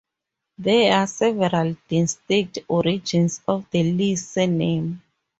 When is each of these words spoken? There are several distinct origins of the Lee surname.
There 0.57 0.93
are 0.97 1.05
several 1.05 1.77
distinct 1.87 2.57
origins 2.69 3.39
of 3.47 3.69
the 3.69 3.83
Lee 3.83 4.15
surname. 4.15 5.03